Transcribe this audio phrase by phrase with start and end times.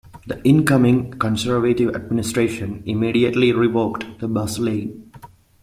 [0.25, 5.11] The incoming Conservative administration immediately revoked the bus lane.